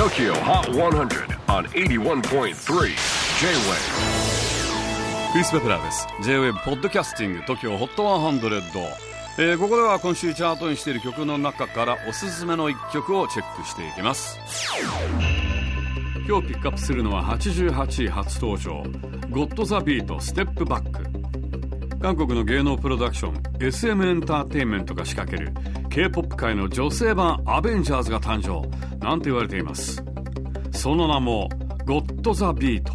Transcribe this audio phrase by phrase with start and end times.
[0.00, 2.54] TOKYO HOT 100 on 81.3 J-WAVE
[5.32, 6.06] クリス・ベプラーです。
[6.22, 8.62] J-WAVE ポッドキャスティング TOKYO HOT 100、
[9.36, 14.40] えー、ここでは今週チャートにしている曲の中からおすすめの一曲をチェックしていきます。
[16.26, 18.82] 今日ピックアップするのは88位初登場。
[19.28, 21.04] ゴッド・ザ・ビートステップバック
[22.00, 25.52] 韓国の芸能プロダクション SM エンターテインメントが仕掛ける
[25.90, 28.64] K-POP 界の女性版アベンジャーズが誕生
[29.04, 30.02] なんて言われています。
[30.70, 31.48] その名も
[31.84, 32.92] ゴッド・ザ・ビート。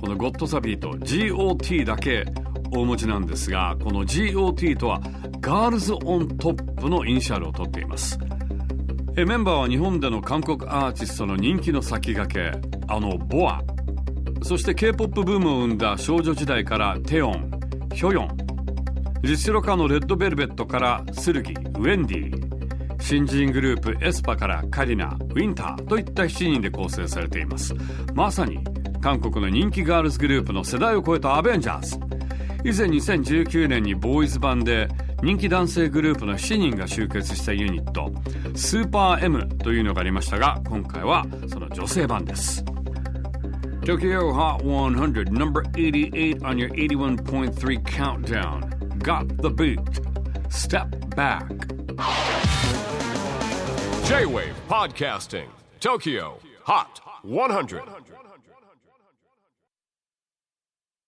[0.00, 2.24] このゴッド・ザ・ビート GOT だけ
[2.72, 5.00] 大文字なんですがこの GOT とは
[5.40, 8.18] Girls On Top のイニシャルを取っています。
[9.18, 13.62] えメンバーは日本での韓国アーティストの人気の先駆けあの BoA。
[14.42, 17.50] そして K-POP ブームを生んだ少女時代からテヨン
[17.92, 18.45] ヒョヨン。
[19.26, 27.74] 実力のレッドベルベットからスルギウェンディ新人グループエスパからカリナウィンターといった7人で構成されています。
[28.14, 28.64] まさに
[29.00, 31.96] 韓国の人気ガールズグループの世代を超えたアベンジャーズ。
[32.64, 34.88] 以前2019年にボーイズ版で
[35.22, 38.12] 人気男性グループの7人が集結したユニット
[38.54, 42.64] スーパー M というのがありましたが今回はその女性版です。
[43.82, 48.75] TOKYO HOT 100 No.88 on your 81.3 countdown.
[49.06, 49.78] Got the beat.
[50.50, 51.48] Step back.
[54.04, 57.82] J-WAVE PODCASTING TOKYO HOT 100